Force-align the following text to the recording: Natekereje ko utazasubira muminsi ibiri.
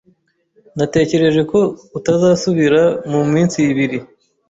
Natekereje 0.77 1.41
ko 1.51 1.59
utazasubira 1.97 2.81
muminsi 3.11 3.57
ibiri. 3.71 3.97